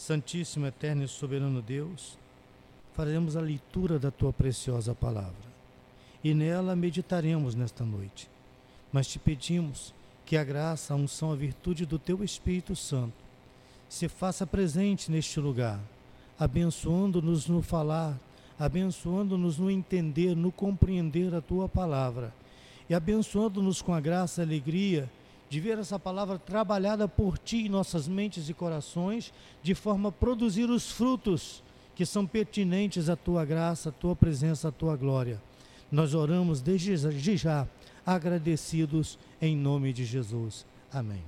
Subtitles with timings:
[0.00, 2.16] Santíssimo, Eterno e Soberano Deus,
[2.94, 5.50] faremos a leitura da tua preciosa palavra
[6.24, 8.26] e nela meditaremos nesta noite.
[8.90, 9.92] Mas te pedimos
[10.24, 13.12] que a graça, a unção, a virtude do teu Espírito Santo
[13.90, 15.78] se faça presente neste lugar,
[16.38, 18.18] abençoando-nos no falar,
[18.58, 22.32] abençoando-nos no entender, no compreender a tua palavra
[22.88, 25.10] e abençoando-nos com a graça e a alegria
[25.50, 30.12] de ver essa palavra trabalhada por ti em nossas mentes e corações, de forma a
[30.12, 31.60] produzir os frutos
[31.96, 35.42] que são pertinentes à tua graça, à tua presença, à tua glória.
[35.90, 37.66] Nós oramos desde já,
[38.06, 40.64] agradecidos em nome de Jesus.
[40.92, 41.22] Amém.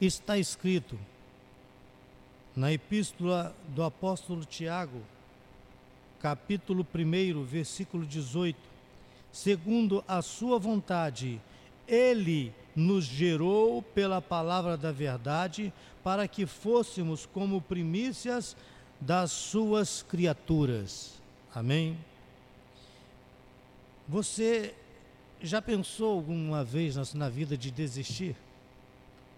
[0.00, 0.96] Está escrito
[2.54, 5.02] na epístola do apóstolo Tiago,
[6.20, 8.56] capítulo 1, versículo 18:
[9.32, 11.40] segundo a sua vontade,
[11.88, 18.56] ele nos gerou pela palavra da verdade, para que fôssemos como primícias
[19.00, 21.14] das suas criaturas.
[21.54, 21.96] Amém?
[24.08, 24.74] Você
[25.40, 28.36] já pensou alguma vez na, vida de desistir?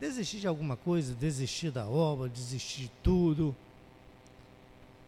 [0.00, 3.55] Desistir de alguma coisa, desistir da obra, desistir de tudo.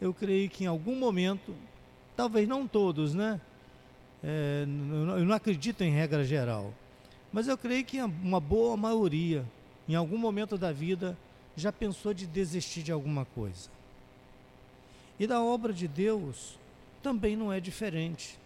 [0.00, 1.54] Eu creio que em algum momento,
[2.16, 3.40] talvez não todos, né?
[4.22, 6.72] É, eu não acredito em regra geral,
[7.32, 9.44] mas eu creio que uma boa maioria,
[9.88, 11.16] em algum momento da vida,
[11.56, 13.68] já pensou de desistir de alguma coisa.
[15.18, 16.58] E da obra de Deus
[17.02, 18.38] também não é diferente.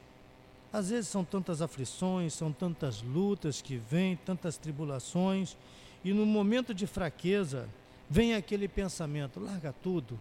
[0.72, 5.56] Às vezes são tantas aflições, são tantas lutas que vêm, tantas tribulações,
[6.02, 7.68] e no momento de fraqueza
[8.08, 10.18] vem aquele pensamento: larga tudo.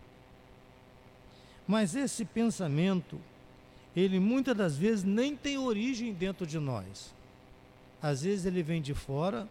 [1.66, 3.20] Mas esse pensamento,
[3.95, 7.14] ele muitas das vezes nem tem origem dentro de nós.
[8.02, 9.47] Às vezes ele vem de fora,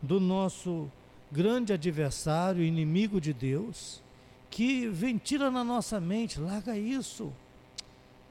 [0.00, 0.90] do nosso
[1.30, 4.02] grande adversário, inimigo de Deus,
[4.50, 7.32] que ventila na nossa mente: larga isso.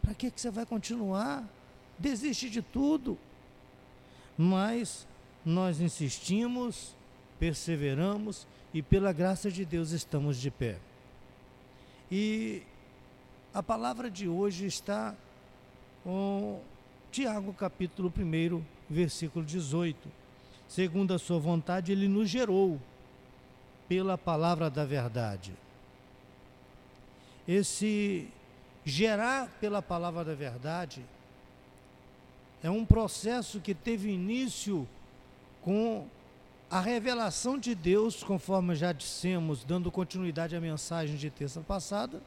[0.01, 1.47] Para que, que você vai continuar?
[1.99, 3.17] desiste de tudo.
[4.37, 5.05] Mas
[5.45, 6.95] nós insistimos,
[7.37, 10.77] perseveramos e pela graça de Deus estamos de pé.
[12.09, 12.63] E
[13.53, 15.13] a palavra de hoje está
[16.03, 16.61] com
[17.11, 20.09] Tiago capítulo 1, versículo 18.
[20.67, 22.79] Segundo a sua vontade, ele nos gerou
[23.87, 25.53] pela palavra da verdade.
[27.47, 28.27] Esse
[28.85, 31.03] gerar pela palavra da verdade
[32.61, 34.87] é um processo que teve início
[35.61, 36.07] com
[36.69, 42.21] a revelação de Deus, conforme já dissemos, dando continuidade à mensagem de terça passada.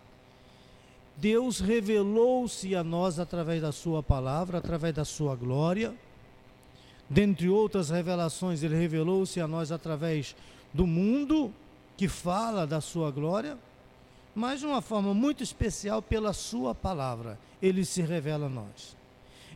[1.16, 5.94] Deus revelou-se a nós através da Sua palavra, através da Sua glória.
[7.12, 10.34] Dentre outras revelações, Ele revelou-se a nós através
[10.72, 11.52] do mundo
[11.94, 13.58] que fala da Sua glória,
[14.34, 17.38] mas de uma forma muito especial pela Sua palavra.
[17.60, 18.96] Ele se revela a nós.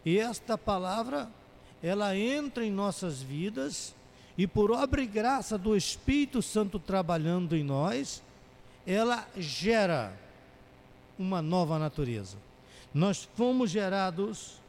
[0.04, 1.30] E esta palavra,
[1.82, 3.94] ela entra em nossas vidas
[4.36, 8.22] e por obra e graça do Espírito Santo trabalhando em nós,
[8.86, 10.12] ela gera
[11.18, 12.36] uma nova natureza.
[12.92, 14.60] Nós fomos gerados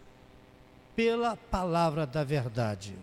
[0.97, 2.95] pela palavra da verdade.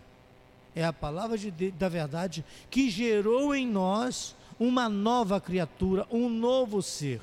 [0.75, 6.83] É a palavra de, da verdade que gerou em nós uma nova criatura, um novo
[6.83, 7.23] ser.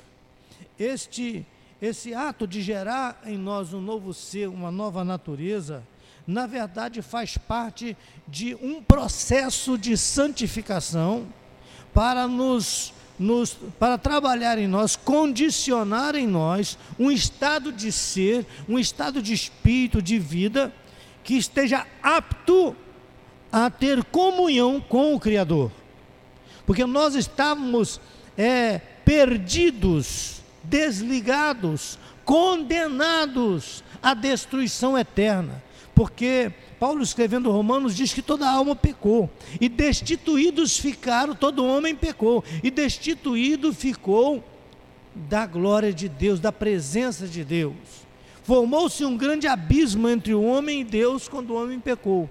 [0.78, 1.46] Este
[1.80, 5.82] esse ato de gerar em nós um novo ser, uma nova natureza,
[6.24, 7.96] na verdade faz parte
[8.28, 11.26] de um processo de santificação
[11.92, 18.78] para nos, nos para trabalhar em nós, condicionar em nós um estado de ser, um
[18.78, 20.72] estado de espírito, de vida
[21.24, 22.76] que esteja apto
[23.50, 25.70] a ter comunhão com o Criador.
[26.66, 28.00] Porque nós estávamos
[28.36, 35.62] é, perdidos desligados, condenados à destruição eterna.
[35.94, 39.30] Porque Paulo escrevendo Romanos diz que toda alma pecou,
[39.60, 44.42] e destituídos ficaram, todo homem pecou, e destituído ficou
[45.14, 47.74] da glória de Deus, da presença de Deus.
[48.42, 52.28] Formou-se um grande abismo entre o homem e Deus quando o homem pecou.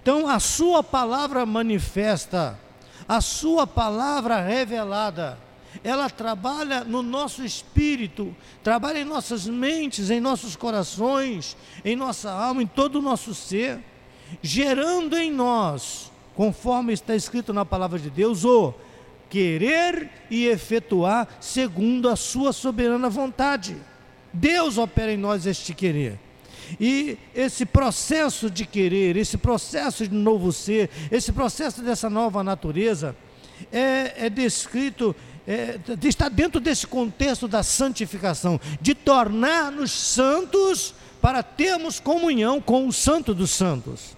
[0.00, 2.58] Então a sua palavra manifesta,
[3.06, 5.38] a sua palavra revelada,
[5.82, 12.62] ela trabalha no nosso espírito, trabalha em nossas mentes, em nossos corações, em nossa alma,
[12.62, 13.78] em todo o nosso ser,
[14.42, 18.74] gerando em nós, conforme está escrito na palavra de Deus, o
[19.28, 23.76] querer e efetuar segundo a sua soberana vontade.
[24.32, 26.18] Deus opera em nós este querer.
[26.80, 33.16] E esse processo de querer, esse processo de novo ser, esse processo dessa nova natureza,
[33.70, 35.14] é, é descrito
[35.46, 42.92] é, está dentro desse contexto da santificação, de tornar-nos santos para termos comunhão com o
[42.92, 44.16] Santo dos Santos.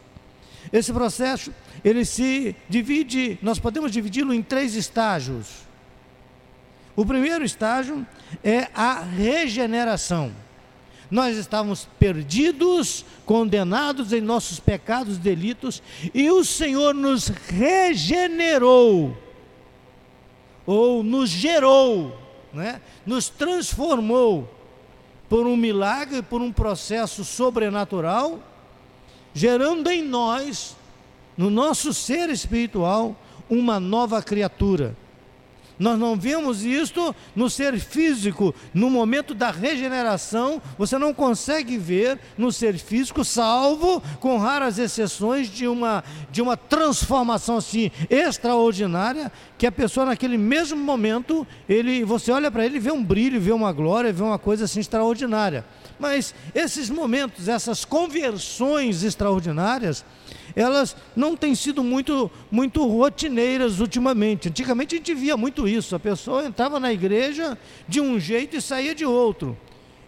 [0.72, 1.52] Esse processo,
[1.84, 5.46] ele se divide, nós podemos dividi-lo em três estágios.
[6.96, 8.06] O primeiro estágio
[8.42, 10.32] é a regeneração.
[11.10, 15.82] Nós estávamos perdidos, condenados em nossos pecados, delitos,
[16.12, 19.23] e o Senhor nos regenerou
[20.66, 22.16] ou nos gerou,
[22.52, 22.80] né?
[23.04, 24.48] nos transformou
[25.28, 28.38] por um milagre, por um processo sobrenatural,
[29.32, 30.76] gerando em nós,
[31.36, 33.16] no nosso ser espiritual,
[33.50, 34.96] uma nova criatura.
[35.78, 42.18] Nós não vemos isto no ser físico, no momento da regeneração, você não consegue ver
[42.38, 49.66] no ser físico, salvo com raras exceções de uma, de uma transformação assim extraordinária, que
[49.66, 53.52] a pessoa naquele mesmo momento, ele, você olha para ele e vê um brilho, vê
[53.52, 55.64] uma glória, vê uma coisa assim extraordinária.
[55.98, 60.04] Mas esses momentos, essas conversões extraordinárias,
[60.54, 64.48] elas não têm sido muito, muito rotineiras ultimamente.
[64.48, 65.96] Antigamente a gente via muito isso.
[65.96, 67.58] A pessoa entrava na igreja
[67.88, 69.56] de um jeito e saía de outro.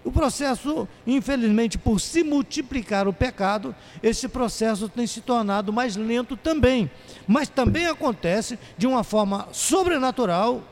[0.05, 6.37] O processo, infelizmente, por se multiplicar o pecado, esse processo tem se tornado mais lento
[6.37, 6.89] também.
[7.27, 10.63] Mas também acontece de uma forma sobrenatural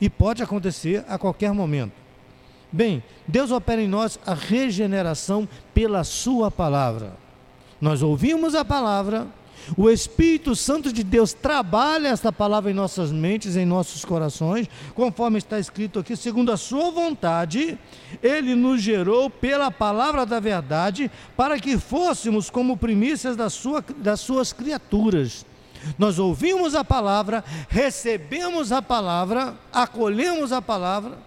[0.00, 1.92] e pode acontecer a qualquer momento.
[2.70, 7.23] Bem, Deus opera em nós a regeneração pela Sua palavra.
[7.84, 9.26] Nós ouvimos a palavra,
[9.76, 15.36] o Espírito Santo de Deus trabalha esta palavra em nossas mentes, em nossos corações, conforme
[15.36, 17.78] está escrito aqui, segundo a Sua vontade,
[18.22, 24.20] Ele nos gerou pela palavra da verdade, para que fôssemos como primícias da sua, das
[24.20, 25.44] Suas criaturas.
[25.98, 31.18] Nós ouvimos a palavra, recebemos a palavra, acolhemos a palavra,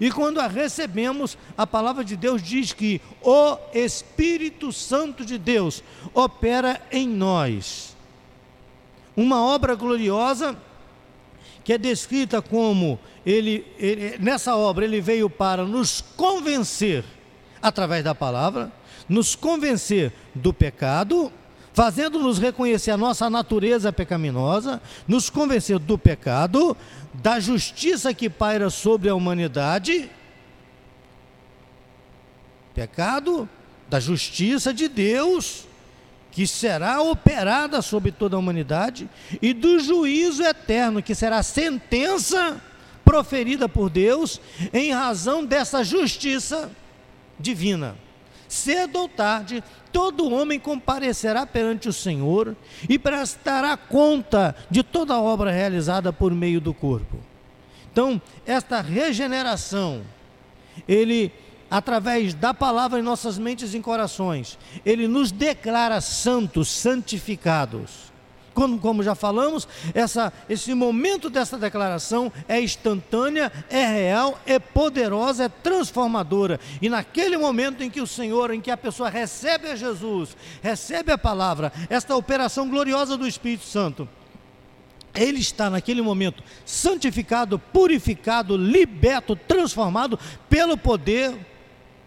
[0.00, 5.82] e quando a recebemos, a palavra de Deus diz que o Espírito Santo de Deus
[6.12, 7.96] opera em nós.
[9.16, 10.56] Uma obra gloriosa
[11.64, 17.04] que é descrita como ele, ele, nessa obra ele veio para nos convencer
[17.60, 18.70] através da palavra,
[19.08, 21.32] nos convencer do pecado,
[21.76, 26.74] fazendo-nos reconhecer a nossa natureza pecaminosa, nos convencer do pecado,
[27.12, 30.10] da justiça que paira sobre a humanidade,
[32.74, 33.46] pecado,
[33.90, 35.66] da justiça de Deus,
[36.32, 39.06] que será operada sobre toda a humanidade,
[39.42, 42.58] e do juízo eterno, que será sentença
[43.04, 44.40] proferida por Deus
[44.72, 46.70] em razão dessa justiça
[47.38, 48.05] divina.
[48.48, 49.62] Cedo ou tarde,
[49.92, 52.56] todo homem comparecerá perante o Senhor
[52.88, 57.18] e prestará conta de toda a obra realizada por meio do corpo.
[57.90, 60.02] Então, esta regeneração,
[60.86, 61.32] ele
[61.70, 68.12] através da palavra em nossas mentes e corações, ele nos declara santos, santificados.
[68.56, 75.44] Como, como já falamos, essa, esse momento dessa declaração é instantânea, é real, é poderosa,
[75.44, 76.58] é transformadora.
[76.80, 81.12] E naquele momento em que o Senhor, em que a pessoa recebe a Jesus, recebe
[81.12, 84.08] a palavra, esta operação gloriosa do Espírito Santo,
[85.14, 91.34] ele está naquele momento santificado, purificado, liberto, transformado pelo poder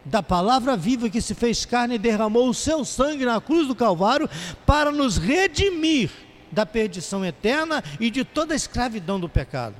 [0.03, 3.75] da palavra viva que se fez carne e derramou o seu sangue na cruz do
[3.75, 4.27] Calvário
[4.65, 6.09] para nos redimir
[6.51, 9.75] da perdição eterna e de toda a escravidão do pecado.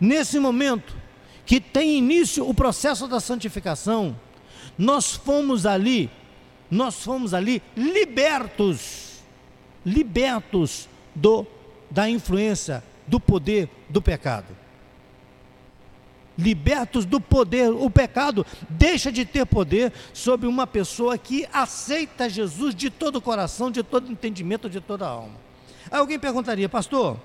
[0.00, 0.96] Nesse momento
[1.44, 4.16] que tem início o processo da santificação,
[4.78, 6.10] nós fomos ali,
[6.70, 9.20] nós fomos ali libertos,
[9.84, 11.46] libertos do
[11.90, 14.56] da influência do poder do pecado.
[16.38, 22.74] Libertos do poder, o pecado deixa de ter poder sobre uma pessoa que aceita Jesus
[22.74, 25.49] de todo o coração, de todo entendimento, de toda a alma.
[25.90, 27.16] Alguém perguntaria, pastor,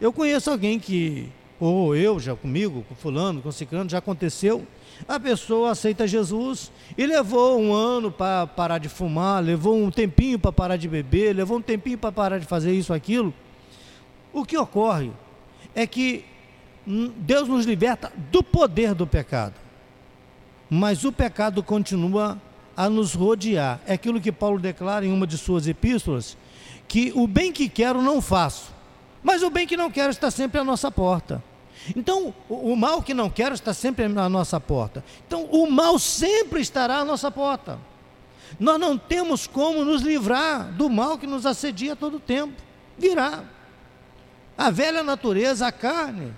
[0.00, 1.28] eu conheço alguém que,
[1.60, 4.66] ou eu já comigo, com fulano, com ciclano, já aconteceu,
[5.06, 10.38] a pessoa aceita Jesus e levou um ano para parar de fumar, levou um tempinho
[10.38, 13.34] para parar de beber, levou um tempinho para parar de fazer isso, aquilo.
[14.32, 15.10] O que ocorre
[15.74, 16.24] é que
[16.86, 19.54] Deus nos liberta do poder do pecado,
[20.70, 22.40] mas o pecado continua
[22.74, 23.80] a nos rodear.
[23.86, 26.36] É aquilo que Paulo declara em uma de suas epístolas,
[26.88, 28.72] que o bem que quero não faço,
[29.22, 31.44] mas o bem que não quero está sempre à nossa porta.
[31.94, 35.04] Então, o, mal que não quero está sempre à nossa porta.
[35.26, 37.78] Então, o mal sempre estará à nossa porta.
[38.58, 42.54] Nós não temos como nos livrar do mal que nos assedia todo o tempo.
[42.96, 43.44] Virá.
[44.56, 46.34] A velha natureza, a carne,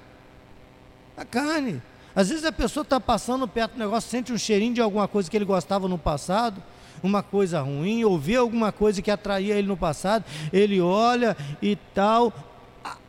[1.17, 1.83] A carne.
[2.15, 5.31] Às vezes a pessoa está passando perto do negócio, sente um cheirinho de alguma coisa
[5.31, 6.63] que ele gostava no passado,
[7.03, 11.77] uma coisa ruim, ou vê alguma coisa que atraía ele no passado, ele olha e
[11.95, 12.33] tal.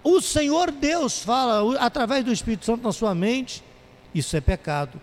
[0.04, 3.64] O Senhor Deus fala através do Espírito Santo na sua mente,
[4.14, 5.00] isso é pecado.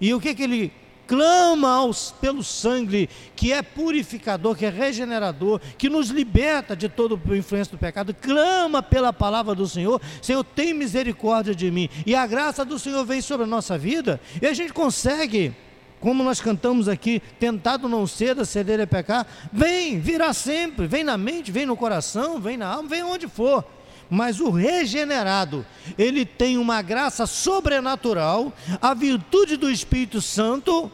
[0.00, 0.72] E o que, que ele
[1.06, 7.14] clama aos, pelo sangue que é purificador, que é regenerador, que nos liberta de toda
[7.14, 12.14] a influência do pecado, clama pela palavra do Senhor, Senhor, tem misericórdia de mim, e
[12.14, 15.54] a graça do Senhor vem sobre a nossa vida, e a gente consegue,
[16.00, 21.16] como nós cantamos aqui, tentado não ser, ceder a pecar, vem, virá sempre, vem na
[21.16, 23.64] mente, vem no coração, vem na alma, vem onde for,
[24.08, 25.66] mas o regenerado,
[25.98, 30.90] ele tem uma graça sobrenatural, a virtude do Espírito Santo,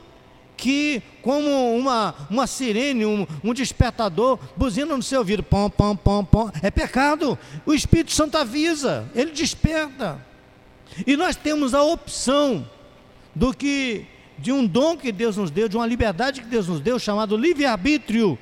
[0.57, 6.25] que, como uma, uma sirene, um, um despertador, buzina no seu ouvido, pom, pom, pom,
[6.25, 7.37] pom, é pecado.
[7.67, 10.25] O Espírito Santo avisa, ele desperta.
[11.05, 12.65] E nós temos a opção
[13.35, 14.07] do que
[14.43, 17.37] de um dom que Deus nos deu, de uma liberdade que Deus nos deu, chamado
[17.37, 18.39] livre-arbítrio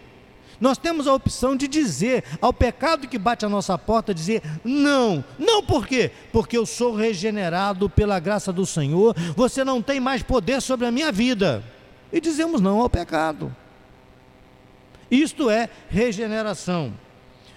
[0.60, 5.24] nós temos a opção de dizer ao pecado que bate a nossa porta, dizer não.
[5.38, 6.10] Não por quê?
[6.30, 10.92] Porque eu sou regenerado pela graça do Senhor, você não tem mais poder sobre a
[10.92, 11.64] minha vida.
[12.12, 13.54] E dizemos não ao pecado.
[15.10, 16.92] Isto é regeneração.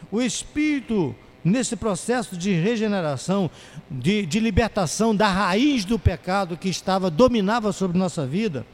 [0.10, 3.50] O Espírito, nesse processo de regeneração,
[3.90, 8.66] de, de libertação da raiz do pecado que estava, dominava sobre nossa vida,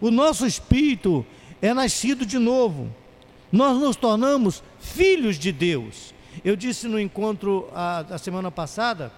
[0.00, 1.24] o nosso espírito
[1.62, 2.90] é nascido de novo
[3.50, 6.14] nós nos tornamos filhos de Deus.
[6.44, 9.12] Eu disse no encontro a, semana passada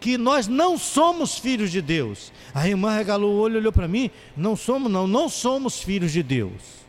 [0.00, 2.32] que nós não somos filhos de Deus.
[2.54, 6.22] A irmã regalou o olho, olhou para mim, não somos não, não somos filhos de
[6.22, 6.84] Deus.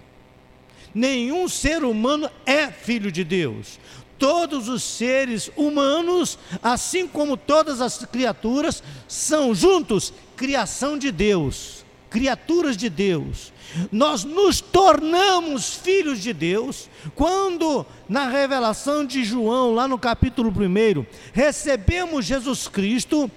[0.93, 3.79] Nenhum ser humano é filho de Deus.
[4.17, 12.77] Todos os seres humanos, assim como todas as criaturas, são juntos criação de Deus, criaturas
[12.77, 13.53] de Deus.
[13.91, 21.05] Nós nos tornamos filhos de Deus quando, na revelação de João, lá no capítulo 1,
[21.33, 23.29] recebemos Jesus Cristo.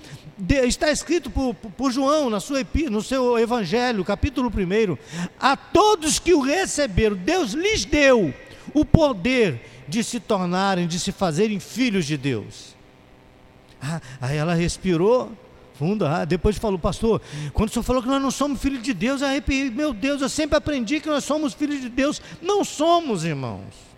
[0.64, 4.96] Está escrito por, por João na sua, no seu Evangelho, capítulo 1:
[5.40, 8.32] A todos que o receberam, Deus lhes deu
[8.72, 12.76] o poder de se tornarem, de se fazerem filhos de Deus.
[13.80, 15.32] Ah, aí ela respirou
[15.78, 16.04] fundo.
[16.04, 19.22] Ah, depois falou, pastor, quando o senhor falou que nós não somos filhos de Deus,
[19.22, 22.20] eu arrepiei, meu Deus, eu sempre aprendi que nós somos filhos de Deus.
[22.42, 23.88] Não somos, irmãos.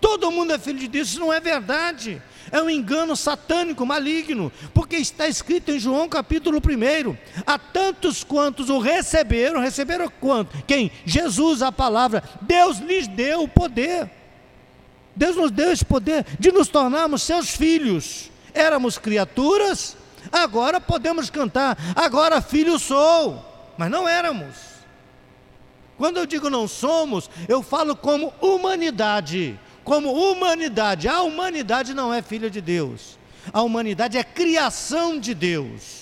[0.00, 2.22] Todo mundo é filho de Deus, isso não é verdade.
[2.50, 8.70] É um engano satânico, maligno, porque está escrito em João capítulo 1: a tantos quantos
[8.70, 10.56] o receberam, receberam quanto?
[10.66, 10.90] Quem?
[11.04, 12.22] Jesus, a palavra.
[12.40, 14.08] Deus lhes deu o poder.
[15.18, 18.30] Deus nos deu esse poder de nos tornarmos seus filhos.
[18.54, 19.96] Éramos criaturas,
[20.32, 23.44] Agora podemos cantar, agora filho sou,
[23.76, 24.56] mas não éramos.
[25.96, 29.58] Quando eu digo não somos, eu falo como humanidade.
[29.82, 31.08] Como humanidade.
[31.08, 33.18] A humanidade não é filha de Deus.
[33.52, 35.97] A humanidade é criação de Deus.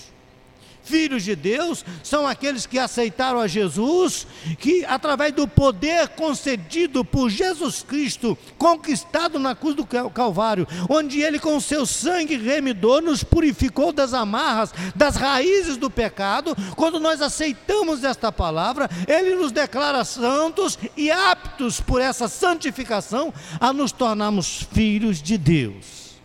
[0.87, 4.25] Filhos de Deus são aqueles que aceitaram a Jesus,
[4.57, 11.39] que através do poder concedido por Jesus Cristo, conquistado na cruz do Calvário, onde ele
[11.39, 18.05] com seu sangue remidor nos purificou das amarras, das raízes do pecado, quando nós aceitamos
[18.05, 25.21] esta palavra, ele nos declara santos e aptos por essa santificação a nos tornarmos filhos
[25.21, 26.15] de Deus.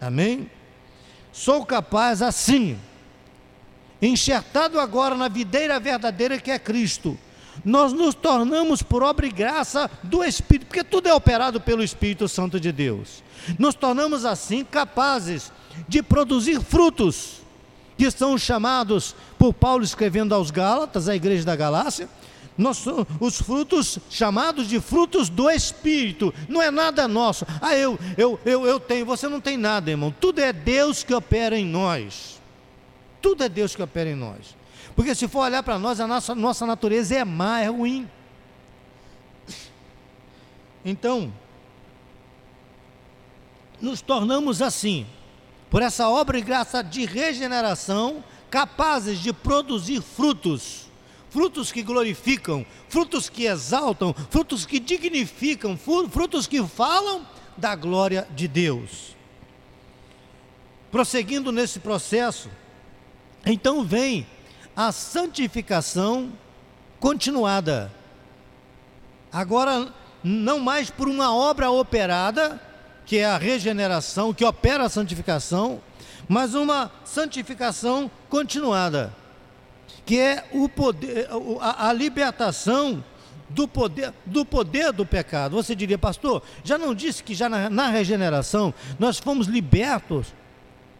[0.00, 0.50] Amém?
[1.32, 2.76] Sou capaz assim
[4.00, 7.18] enxertado agora na videira verdadeira que é Cristo,
[7.64, 12.28] nós nos tornamos por obra e graça do Espírito, porque tudo é operado pelo Espírito
[12.28, 13.22] Santo de Deus.
[13.58, 15.52] Nos tornamos assim capazes
[15.88, 17.40] de produzir frutos,
[17.96, 22.08] que são chamados por Paulo escrevendo aos Gálatas, a igreja da Galácia,
[22.58, 22.82] nós,
[23.20, 27.46] os frutos chamados de frutos do Espírito, não é nada nosso.
[27.60, 30.14] Ah, eu, eu, eu, eu tenho, você não tem nada, irmão.
[30.18, 32.35] Tudo é Deus que opera em nós.
[33.26, 34.54] Tudo é Deus que opera em nós.
[34.94, 38.08] Porque se for olhar para nós, a nossa, nossa natureza é má, é ruim.
[40.84, 41.34] Então,
[43.80, 45.08] nos tornamos assim,
[45.68, 50.86] por essa obra e graça de regeneração, capazes de produzir frutos,
[51.28, 58.46] frutos que glorificam, frutos que exaltam, frutos que dignificam, frutos que falam da glória de
[58.46, 59.16] Deus.
[60.92, 62.48] Prosseguindo nesse processo,
[63.46, 64.26] então vem
[64.74, 66.32] a santificação
[67.00, 67.92] continuada.
[69.32, 72.60] Agora, não mais por uma obra operada,
[73.06, 75.80] que é a regeneração, que opera a santificação,
[76.28, 79.14] mas uma santificação continuada,
[80.04, 81.28] que é o poder,
[81.60, 83.04] a, a libertação
[83.48, 85.54] do poder, do poder do pecado.
[85.54, 90.34] Você diria, pastor, já não disse que já na, na regeneração nós fomos libertos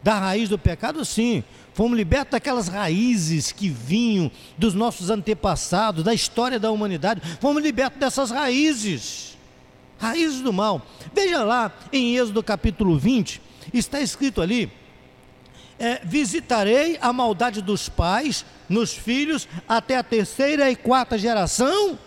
[0.03, 1.05] da raiz do pecado?
[1.05, 1.43] Sim,
[1.77, 7.21] fomos libertos daquelas raízes que vinham dos nossos antepassados, da história da humanidade.
[7.39, 9.37] Fomos libertos dessas raízes,
[9.99, 10.81] raízes do mal.
[11.15, 13.43] Veja lá em Êxodo capítulo 20,
[13.75, 14.73] está escrito ali.
[15.79, 21.99] É, visitarei a maldade dos pais nos filhos até a terceira e quarta geração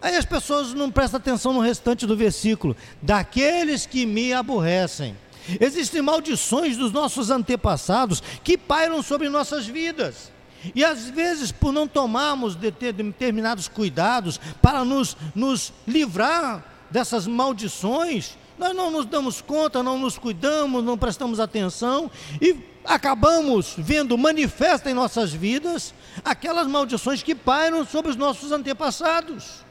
[0.00, 5.16] Aí as pessoas não prestam atenção no restante do versículo: daqueles que me aborrecem.
[5.60, 10.32] Existem maldições dos nossos antepassados que pairam sobre nossas vidas.
[10.74, 18.74] E às vezes, por não tomarmos determinados cuidados para nos, nos livrar dessas maldições, nós
[18.74, 22.10] não nos damos conta, não nos cuidamos, não prestamos atenção
[22.40, 25.92] e acabamos vendo manifesta em nossas vidas
[26.24, 29.64] aquelas maldições que pairam sobre os nossos antepassados.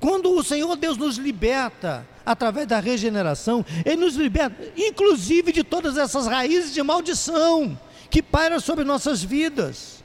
[0.00, 5.96] Quando o Senhor Deus nos liberta através da regeneração, Ele nos liberta, inclusive de todas
[5.96, 7.78] essas raízes de maldição
[8.10, 10.04] que pairam sobre nossas vidas.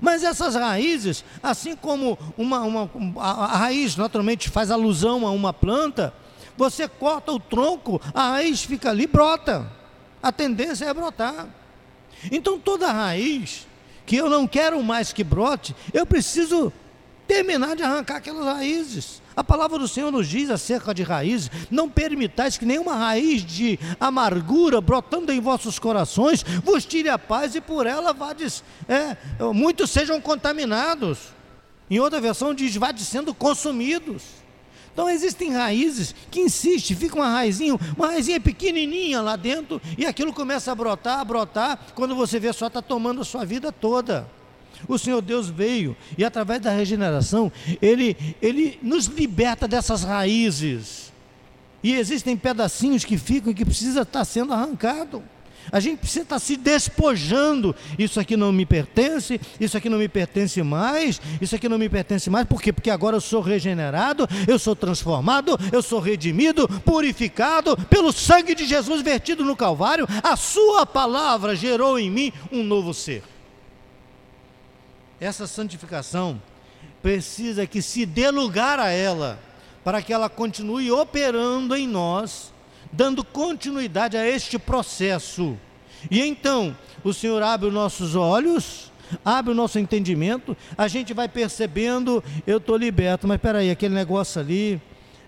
[0.00, 5.52] Mas essas raízes, assim como uma, uma, a, a raiz naturalmente faz alusão a uma
[5.52, 6.14] planta,
[6.56, 9.70] você corta o tronco, a raiz fica ali e brota.
[10.22, 11.48] A tendência é brotar.
[12.30, 13.66] Então toda raiz
[14.06, 16.72] que eu não quero mais que brote, eu preciso
[17.26, 19.22] terminar de arrancar aquelas raízes.
[19.34, 23.78] A palavra do Senhor nos diz acerca de raízes: não permitais que nenhuma raiz de
[23.98, 29.16] amargura brotando em vossos corações vos tire a paz e por ela vades, é,
[29.52, 31.18] muitos sejam contaminados.
[31.90, 34.22] Em outra versão diz: vades sendo consumidos.
[34.92, 40.34] Então existem raízes que insistem, fica uma raizinha, uma raizinha pequenininha lá dentro e aquilo
[40.34, 44.28] começa a brotar, a brotar, quando você vê só está tomando a sua vida toda.
[44.88, 51.12] O Senhor Deus veio e através da regeneração, ele, ele nos liberta dessas raízes.
[51.82, 55.22] E existem pedacinhos que ficam e que precisa estar sendo arrancado.
[55.70, 57.74] A gente precisa estar se despojando.
[57.98, 61.88] Isso aqui não me pertence, isso aqui não me pertence mais, isso aqui não me
[61.88, 62.46] pertence mais.
[62.46, 62.72] Por quê?
[62.72, 68.64] Porque agora eu sou regenerado, eu sou transformado, eu sou redimido, purificado pelo sangue de
[68.64, 70.06] Jesus vertido no Calvário.
[70.22, 73.22] A Sua palavra gerou em mim um novo ser
[75.22, 76.42] essa santificação
[77.00, 79.38] precisa que se dê lugar a ela,
[79.84, 82.52] para que ela continue operando em nós,
[82.92, 85.56] dando continuidade a este processo.
[86.10, 88.90] E então, o Senhor abre os nossos olhos,
[89.24, 93.94] abre o nosso entendimento, a gente vai percebendo, eu estou liberto, mas espera aí, aquele
[93.94, 94.82] negócio ali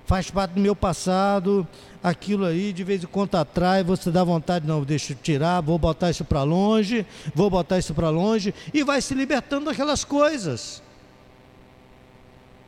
[0.07, 1.67] faz parte do meu passado,
[2.03, 5.79] aquilo aí de vez em quando atrai, você dá vontade, não, deixa eu tirar, vou
[5.79, 10.83] botar isso para longe, vou botar isso para longe, e vai se libertando daquelas coisas.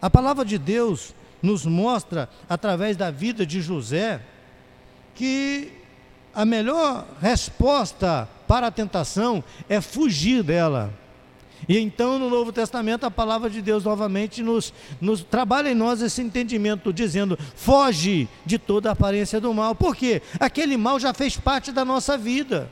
[0.00, 4.20] A palavra de Deus nos mostra, através da vida de José,
[5.14, 5.72] que
[6.34, 10.92] a melhor resposta para a tentação é fugir dela.
[11.68, 16.00] E então no Novo Testamento a palavra de Deus novamente nos, nos trabalha em nós
[16.00, 19.74] esse entendimento, dizendo: foge de toda aparência do mal.
[19.74, 20.22] Por quê?
[20.38, 22.70] Aquele mal já fez parte da nossa vida.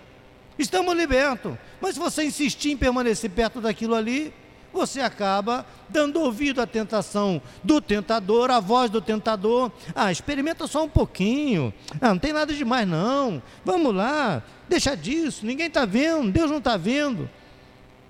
[0.58, 1.54] Estamos libertos.
[1.80, 4.32] Mas se você insistir em permanecer perto daquilo ali,
[4.72, 9.72] você acaba dando ouvido à tentação do tentador, à voz do tentador.
[9.94, 11.74] Ah, experimenta só um pouquinho.
[12.00, 13.42] Ah, não tem nada demais não.
[13.64, 15.44] Vamos lá, deixa disso.
[15.44, 17.28] Ninguém está vendo, Deus não está vendo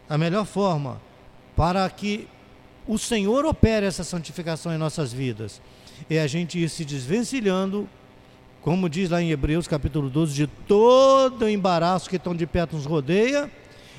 [0.09, 1.01] a melhor forma
[1.57, 2.29] para que
[2.87, 5.61] o Senhor opere essa santificação em nossas vidas
[6.09, 7.89] é a gente ir se desvencilhando,
[8.61, 12.77] como diz lá em Hebreus capítulo 12, de todo o embaraço que tão de perto
[12.77, 13.51] nos rodeia,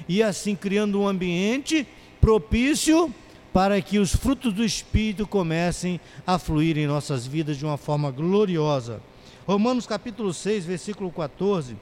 [0.08, 1.88] e assim criando um ambiente
[2.20, 3.13] propício
[3.54, 8.12] para que os frutos do Espírito comecem a fluir em nossas vidas de uma forma
[8.12, 9.02] gloriosa.
[9.48, 11.78] Romanos capítulo 6, versículo 14,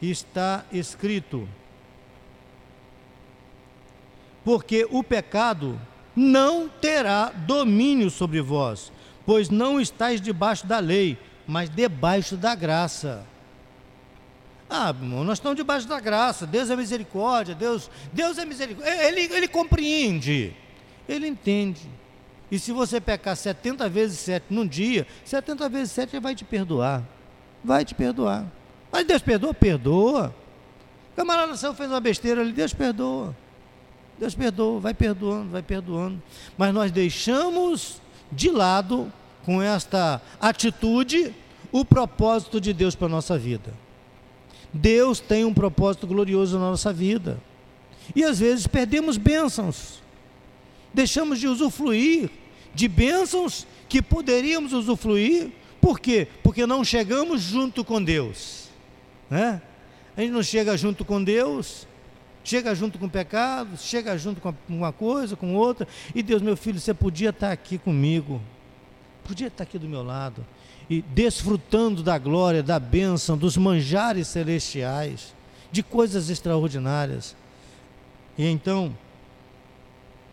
[0.00, 1.46] está escrito:
[4.44, 5.80] porque o pecado
[6.14, 8.92] não terá domínio sobre vós,
[9.24, 13.24] pois não estáis debaixo da lei, mas debaixo da graça.
[14.68, 19.20] Ah, irmão, nós estamos debaixo da graça, Deus é misericórdia, Deus, Deus é misericórdia, ele,
[19.34, 20.54] ele compreende,
[21.08, 21.88] ele entende.
[22.50, 26.44] E se você pecar 70 vezes 7 num dia, 70 vezes 7 ele vai te
[26.44, 27.02] perdoar.
[27.64, 28.46] Vai te perdoar.
[28.92, 29.54] Mas Deus perdoa?
[29.54, 30.34] Perdoa.
[31.16, 33.34] Camarada saiu, fez uma besteira ali, Deus perdoa.
[34.18, 36.22] Deus perdoa, vai perdoando, vai perdoando.
[36.56, 38.00] Mas nós deixamos
[38.30, 39.12] de lado,
[39.44, 41.34] com esta atitude,
[41.70, 43.74] o propósito de Deus para a nossa vida.
[44.72, 47.40] Deus tem um propósito glorioso na nossa vida.
[48.14, 50.02] E às vezes perdemos bênçãos,
[50.92, 52.30] deixamos de usufruir
[52.74, 56.26] de bênçãos que poderíamos usufruir, por quê?
[56.42, 58.68] Porque não chegamos junto com Deus,
[59.30, 59.62] né?
[60.16, 61.86] A gente não chega junto com Deus,
[62.44, 66.56] chega junto com o pecado, chega junto com uma coisa, com outra, e Deus, meu
[66.56, 68.40] filho, você podia estar aqui comigo,
[69.24, 70.44] podia estar aqui do meu lado,
[70.88, 75.34] e desfrutando da glória, da bênção, dos manjares celestiais,
[75.72, 77.34] de coisas extraordinárias.
[78.36, 78.94] E então,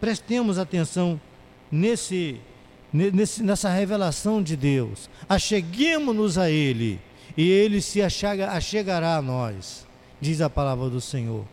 [0.02, 1.20] prestemos atenção
[1.72, 2.42] nesse,
[2.92, 7.00] nesse, nessa revelação de Deus, acheguemos-nos a Ele,
[7.38, 9.88] e Ele se achega, achegará a nós,
[10.20, 11.46] diz a palavra do Senhor.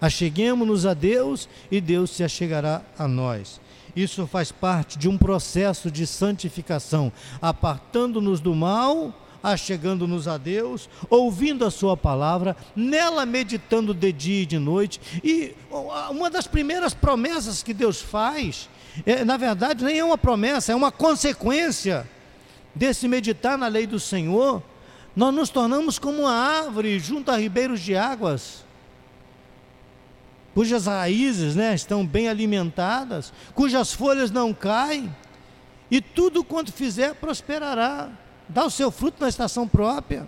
[0.00, 3.60] Acheguemos-nos a Deus e Deus se achegará a nós.
[3.94, 11.64] Isso faz parte de um processo de santificação, apartando-nos do mal, achegando-nos a Deus, ouvindo
[11.64, 15.00] a Sua palavra, nela meditando de dia e de noite.
[15.24, 15.54] E
[16.10, 18.68] uma das primeiras promessas que Deus faz,
[19.06, 22.06] é, na verdade, nem é uma promessa, é uma consequência
[22.74, 24.62] desse meditar na lei do Senhor.
[25.14, 28.65] Nós nos tornamos como uma árvore junto a ribeiros de águas
[30.56, 35.14] cujas raízes né, estão bem alimentadas, cujas folhas não caem,
[35.90, 38.08] e tudo quanto fizer prosperará,
[38.48, 40.26] dá o seu fruto na estação própria.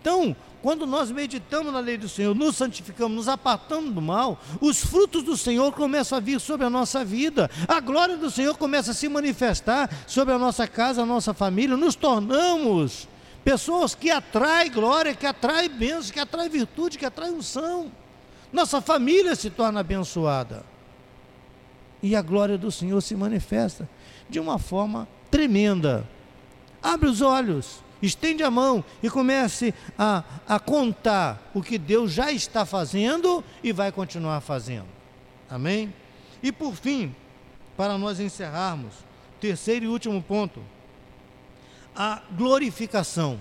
[0.00, 4.82] Então, quando nós meditamos na lei do Senhor, nos santificamos, nos apartamos do mal, os
[4.82, 8.92] frutos do Senhor começam a vir sobre a nossa vida, a glória do Senhor começa
[8.92, 13.06] a se manifestar sobre a nossa casa, a nossa família, nos tornamos
[13.44, 17.92] pessoas que atraem glória, que atraem bênção, que atraem virtude, que atraem unção
[18.52, 20.64] nossa família se torna abençoada.
[22.02, 23.88] E a glória do Senhor se manifesta
[24.28, 26.06] de uma forma tremenda.
[26.82, 32.30] Abre os olhos, estende a mão e comece a, a contar o que Deus já
[32.30, 34.86] está fazendo e vai continuar fazendo.
[35.50, 35.92] Amém?
[36.42, 37.14] E por fim,
[37.76, 38.94] para nós encerrarmos,
[39.40, 40.62] terceiro e último ponto,
[41.94, 43.40] a glorificação.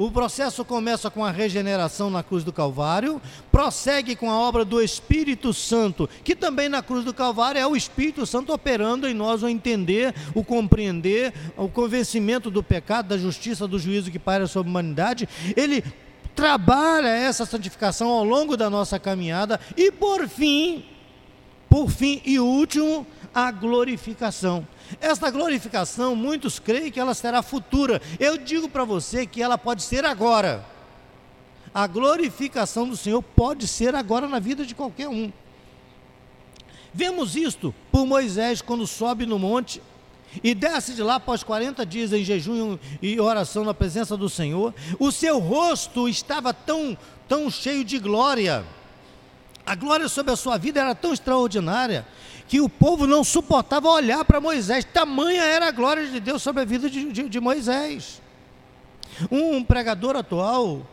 [0.00, 3.20] O processo começa com a regeneração na cruz do Calvário,
[3.52, 7.76] prossegue com a obra do Espírito Santo, que também na cruz do Calvário é o
[7.76, 13.68] Espírito Santo operando em nós o entender, o compreender, o convencimento do pecado, da justiça,
[13.68, 15.28] do juízo que paira sobre a humanidade.
[15.54, 15.84] Ele
[16.34, 20.82] trabalha essa santificação ao longo da nossa caminhada e por fim,
[21.68, 24.66] por fim e último, a glorificação.
[25.00, 28.00] Esta glorificação, muitos creem que ela será futura.
[28.18, 30.64] Eu digo para você que ela pode ser agora.
[31.72, 35.32] A glorificação do Senhor pode ser agora na vida de qualquer um.
[36.92, 39.80] Vemos isto por Moisés quando sobe no monte
[40.42, 44.74] e desce de lá após 40 dias em jejum e oração na presença do Senhor.
[44.98, 46.98] O seu rosto estava tão,
[47.28, 48.64] tão cheio de glória.
[49.64, 52.06] A glória sobre a sua vida era tão extraordinária
[52.50, 56.62] que o povo não suportava olhar para Moisés, tamanha era a glória de Deus sobre
[56.62, 58.20] a vida de, de, de Moisés.
[59.30, 60.84] Um pregador atual,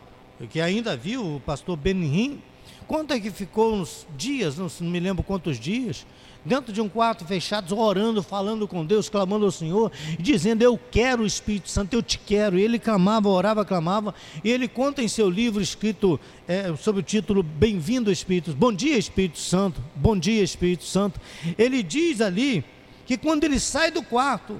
[0.50, 2.40] que ainda viu, o pastor Benihim,
[2.86, 6.06] conta que ficou uns dias, não me lembro quantos dias,
[6.44, 11.22] dentro de um quarto fechado, orando, falando com Deus, clamando ao Senhor, dizendo: Eu quero
[11.22, 12.58] o Espírito Santo, eu te quero.
[12.58, 14.14] E ele clamava, orava, clamava.
[14.42, 18.96] E ele conta em seu livro escrito é, sob o título Bem-vindo Espírito, Bom dia
[18.96, 21.20] Espírito Santo, Bom dia Espírito Santo.
[21.56, 22.64] Ele diz ali
[23.06, 24.58] que quando ele sai do quarto,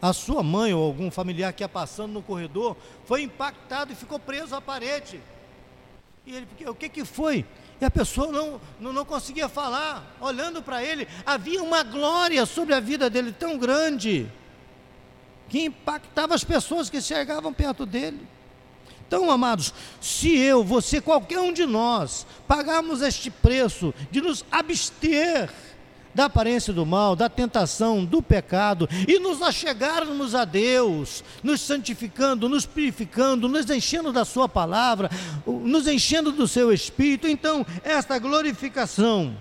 [0.00, 2.76] a sua mãe ou algum familiar que ia passando no corredor
[3.06, 5.18] foi impactado e ficou preso à parede.
[6.26, 7.44] E ele, o que, que foi?
[7.80, 12.74] E a pessoa não, não, não conseguia falar, olhando para ele, havia uma glória sobre
[12.74, 14.30] a vida dele tão grande,
[15.48, 18.26] que impactava as pessoas que chegavam perto dele.
[19.06, 25.52] Então, amados, se eu, você, qualquer um de nós, pagarmos este preço de nos abster
[26.14, 32.48] da aparência do mal, da tentação, do pecado, e nos achegarmos a Deus, nos santificando,
[32.48, 35.10] nos purificando, nos enchendo da Sua palavra,
[35.46, 37.26] nos enchendo do Seu Espírito.
[37.26, 39.36] Então, esta glorificação,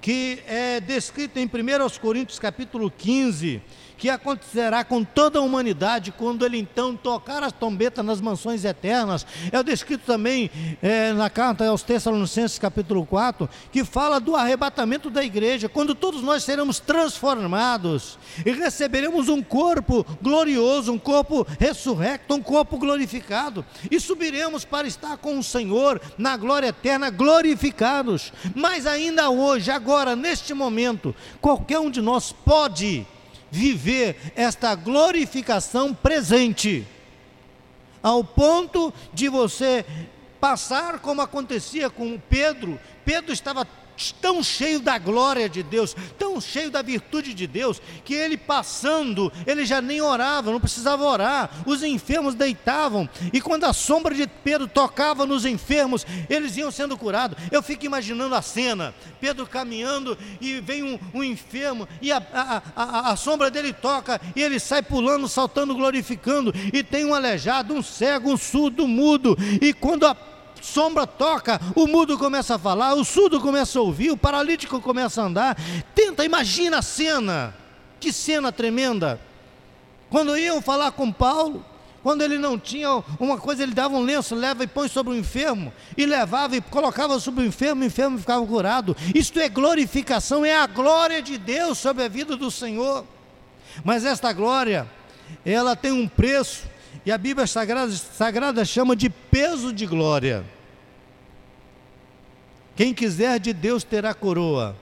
[0.00, 3.62] que é descrita em 1 Coríntios capítulo 15,
[4.00, 9.26] que acontecerá com toda a humanidade quando ele então tocar as trombetas nas mansões eternas.
[9.52, 15.22] É descrito também é, na carta aos Tessalonicenses, capítulo 4, que fala do arrebatamento da
[15.22, 22.42] igreja, quando todos nós seremos transformados e receberemos um corpo glorioso, um corpo ressurrecto, um
[22.42, 28.32] corpo glorificado, e subiremos para estar com o Senhor na glória eterna, glorificados.
[28.54, 33.06] Mas ainda hoje, agora, neste momento, qualquer um de nós pode
[33.50, 36.86] viver esta glorificação presente.
[38.02, 39.84] ao ponto de você
[40.40, 42.80] passar como acontecia com Pedro.
[43.04, 43.66] Pedro estava
[44.20, 49.32] tão cheio da glória de Deus, tão cheio da virtude de Deus, que ele passando,
[49.46, 51.50] ele já nem orava, não precisava orar.
[51.66, 56.96] Os enfermos deitavam, e quando a sombra de Pedro tocava nos enfermos, eles iam sendo
[56.96, 57.36] curados.
[57.50, 62.62] Eu fico imaginando a cena: Pedro caminhando e vem um, um enfermo, e a, a,
[62.74, 67.74] a, a sombra dele toca, e ele sai pulando, saltando, glorificando, e tem um aleijado,
[67.74, 70.29] um cego, um surdo, um mudo, e quando a
[70.60, 75.22] sombra toca, o mudo começa a falar, o surdo começa a ouvir, o paralítico começa
[75.22, 75.56] a andar.
[75.94, 77.54] Tenta, imagina a cena,
[77.98, 79.20] que cena tremenda.
[80.08, 81.64] Quando iam falar com Paulo,
[82.02, 85.16] quando ele não tinha uma coisa, ele dava um lenço, leva e põe sobre o
[85.16, 88.96] enfermo, e levava e colocava sobre o enfermo, o enfermo ficava curado.
[89.14, 93.04] Isto é glorificação, é a glória de Deus sobre a vida do Senhor.
[93.84, 94.90] Mas esta glória,
[95.44, 96.62] ela tem um preço,
[97.04, 100.44] e a Bíblia Sagrada, Sagrada chama de peso de glória.
[102.76, 104.76] Quem quiser de Deus terá coroa.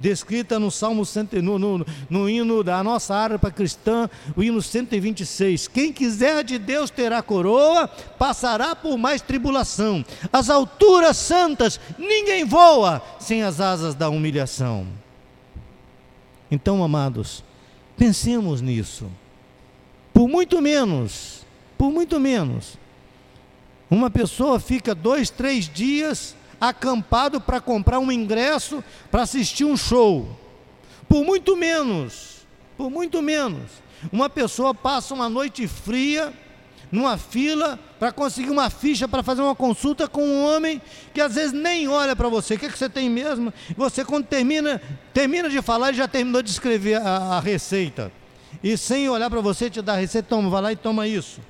[0.00, 1.02] Descrita no Salmo
[1.42, 5.66] no, no, no hino da nossa harpa cristã, o hino 126.
[5.66, 10.04] Quem quiser de Deus terá coroa, passará por mais tribulação.
[10.32, 14.86] As alturas santas, ninguém voa sem as asas da humilhação.
[16.48, 17.42] Então, amados,
[17.96, 19.10] pensemos nisso.
[20.14, 21.37] Por muito menos
[21.78, 22.76] por muito menos.
[23.88, 30.28] Uma pessoa fica dois, três dias acampado para comprar um ingresso para assistir um show.
[31.08, 33.70] Por muito menos, por muito menos.
[34.12, 36.32] Uma pessoa passa uma noite fria
[36.90, 40.80] numa fila para conseguir uma ficha para fazer uma consulta com um homem
[41.12, 42.54] que às vezes nem olha para você.
[42.54, 43.52] O que, é que você tem mesmo?
[43.76, 44.80] Você quando termina,
[45.14, 48.12] termina de falar, ele já terminou de escrever a, a receita.
[48.62, 51.40] E sem olhar para você, te dá a receita, toma, vai lá e toma isso.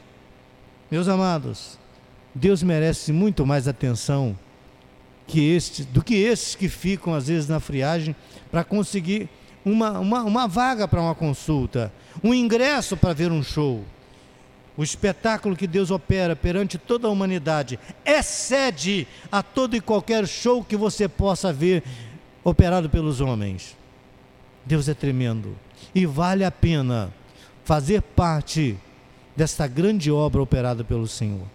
[0.91, 1.79] Meus amados,
[2.35, 4.39] Deus merece muito mais atenção
[5.27, 8.17] que este, do que esses que ficam às vezes na friagem
[8.51, 9.29] para conseguir
[9.63, 11.93] uma, uma, uma vaga para uma consulta,
[12.25, 13.85] um ingresso para ver um show.
[14.79, 20.65] O espetáculo que Deus opera perante toda a humanidade excede a todo e qualquer show
[20.65, 21.83] que você possa ver
[22.43, 23.77] operado pelos homens.
[24.65, 25.55] Deus é tremendo
[25.95, 27.13] e vale a pena
[27.65, 28.79] fazer parte
[29.39, 31.47] desta grande obra operada pelo Senhor.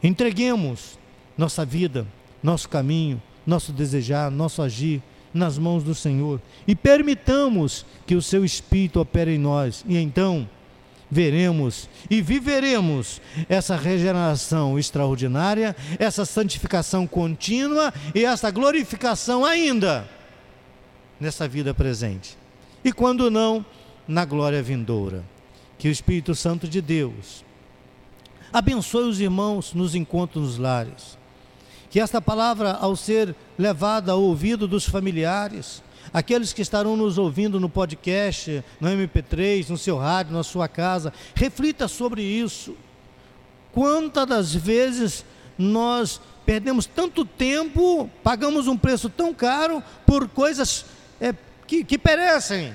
[0.00, 0.96] Entreguemos
[1.36, 2.06] nossa vida,
[2.40, 5.02] nosso caminho, nosso desejar, nosso agir
[5.34, 10.48] nas mãos do Senhor e permitamos que o seu Espírito opere em nós, e então
[11.10, 20.08] veremos e viveremos essa regeneração extraordinária, essa santificação contínua e essa glorificação ainda
[21.18, 22.38] nessa vida presente.
[22.84, 23.66] E quando não,
[24.06, 25.24] na glória vindoura
[25.82, 27.44] que o Espírito Santo de Deus
[28.52, 31.18] abençoe os irmãos nos encontros nos lares.
[31.90, 37.58] Que esta palavra, ao ser levada ao ouvido dos familiares, aqueles que estarão nos ouvindo
[37.58, 42.76] no podcast, no MP3, no seu rádio, na sua casa, reflita sobre isso.
[43.72, 45.24] Quantas das vezes
[45.58, 50.84] nós perdemos tanto tempo, pagamos um preço tão caro por coisas
[51.20, 51.34] é,
[51.66, 52.72] que, que perecem,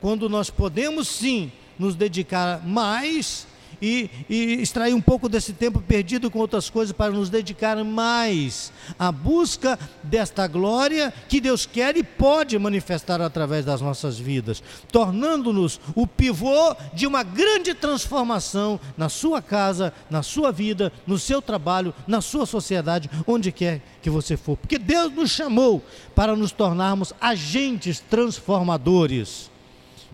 [0.00, 3.46] quando nós podemos sim nos dedicar mais
[3.80, 8.72] e, e, extrair um pouco desse tempo perdido com outras coisas para nos dedicar mais
[8.98, 15.80] à busca desta glória que Deus quer e pode manifestar através das nossas vidas, tornando-nos
[15.94, 21.94] o pivô de uma grande transformação na sua casa, na sua vida, no seu trabalho,
[22.06, 24.56] na sua sociedade, onde quer que você for.
[24.56, 25.82] Porque Deus nos chamou
[26.14, 29.50] para nos tornarmos agentes transformadores.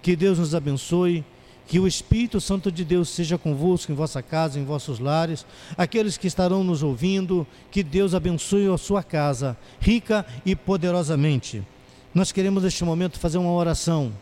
[0.03, 1.25] Que Deus nos abençoe
[1.67, 5.47] que o Espírito Santo de Deus seja convosco em vossa casa, em vossos lares,
[5.77, 11.63] aqueles que estarão nos ouvindo, que Deus abençoe a sua casa, rica e poderosamente.
[12.15, 14.13] Nós queremos neste momento fazer uma oração.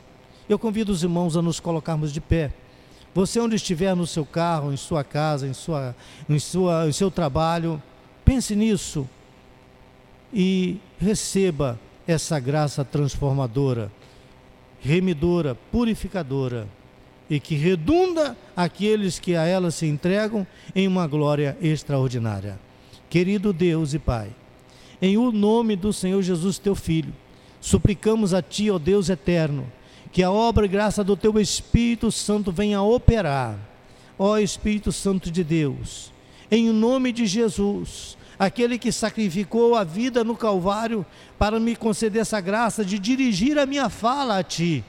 [0.49, 2.53] Eu convido os irmãos a nos colocarmos de pé.
[3.15, 5.95] Você onde estiver no seu carro, em sua casa, em, sua,
[6.29, 7.83] em, sua, em seu trabalho,
[8.25, 9.07] pense nisso
[10.33, 13.93] e receba essa graça transformadora,
[14.81, 16.67] remidora, purificadora
[17.29, 22.59] e que redunda aqueles que a ela se entregam em uma glória extraordinária.
[23.09, 24.31] Querido Deus e Pai,
[25.01, 27.13] em o nome do Senhor Jesus, teu Filho,
[27.61, 29.71] suplicamos a Ti, ó Deus eterno,
[30.13, 33.59] que a obra e graça do Teu Espírito Santo venha operar.
[34.19, 36.13] Ó Espírito Santo de Deus,
[36.51, 41.05] em nome de Jesus, aquele que sacrificou a vida no Calvário
[41.39, 44.85] para me conceder essa graça de dirigir a minha fala a Ti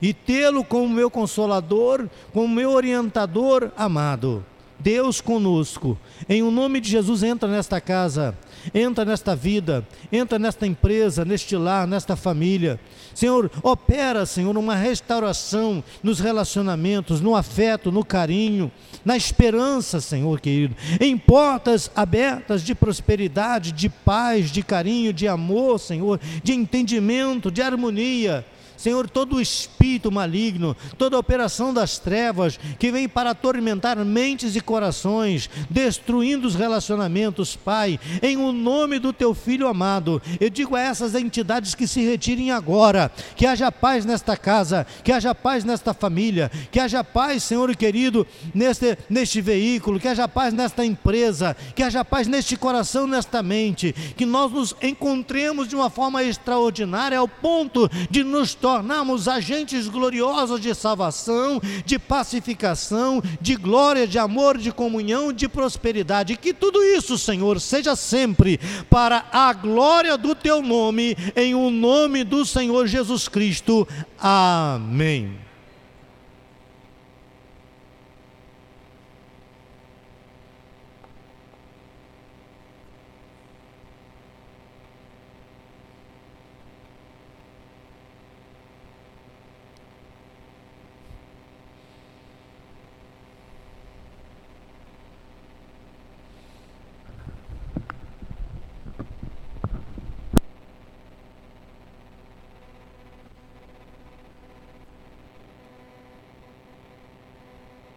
[0.00, 4.44] e tê-lo como meu consolador, como meu orientador amado.
[4.78, 5.98] Deus conosco.
[6.28, 8.36] Em o nome de Jesus, entra nesta casa,
[8.74, 12.78] entra nesta vida, entra nesta empresa, neste lar, nesta família.
[13.14, 18.70] Senhor, opera, Senhor, uma restauração nos relacionamentos, no afeto, no carinho,
[19.04, 25.78] na esperança, Senhor querido, em portas abertas de prosperidade, de paz, de carinho, de amor,
[25.78, 28.44] Senhor, de entendimento, de harmonia.
[28.76, 35.48] Senhor, todo espírito maligno, toda operação das trevas que vem para atormentar mentes e corações,
[35.70, 41.14] destruindo os relacionamentos, Pai, em o nome do teu filho amado, eu digo a essas
[41.14, 46.50] entidades que se retirem agora, que haja paz nesta casa, que haja paz nesta família,
[46.70, 52.04] que haja paz, Senhor querido, neste, neste veículo, que haja paz nesta empresa, que haja
[52.04, 57.88] paz neste coração, nesta mente, que nós nos encontremos de uma forma extraordinária ao ponto
[58.10, 65.32] de nos tornarmos agentes gloriosos de salvação, de pacificação, de glória, de amor, de comunhão,
[65.32, 66.36] de prosperidade.
[66.36, 68.58] Que tudo isso, Senhor, seja sempre
[68.90, 73.86] para a glória do teu nome, em o nome do Senhor Jesus Cristo.
[74.18, 75.45] Amém.